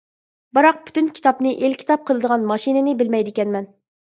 [0.57, 3.71] بىراق پۈتۈن كىتابنى ئېلكىتاب قىلىدىغان ماشىنىنى بىلمەيدىكەنمەن.